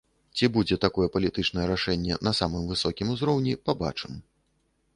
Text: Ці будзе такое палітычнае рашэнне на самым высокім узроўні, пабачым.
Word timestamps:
Ці 0.37 0.47
будзе 0.53 0.77
такое 0.85 1.07
палітычнае 1.15 1.65
рашэнне 1.73 2.17
на 2.29 2.33
самым 2.39 2.63
высокім 2.73 3.13
узроўні, 3.17 3.53
пабачым. 3.69 4.19